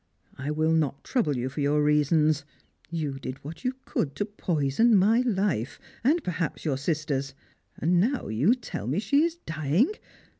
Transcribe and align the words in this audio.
"I 0.35 0.49
will 0.49 0.71
not 0.71 1.03
trouble 1.03 1.37
you 1.37 1.47
for 1.47 1.61
your 1.61 1.83
reasons. 1.83 2.43
You 2.89 3.19
did 3.19 3.37
what 3.43 3.63
you 3.63 3.75
could 3.85 4.15
to 4.15 4.25
poison 4.25 4.95
my 4.95 5.19
life, 5.19 5.77
and 6.03 6.23
perhaps 6.23 6.65
your 6.65 6.77
sister's. 6.79 7.35
And 7.77 7.99
now 7.99 8.27
you 8.27 8.55
tell 8.55 8.87
me 8.87 8.97
she 8.97 9.23
is 9.23 9.35
dying. 9.45 9.91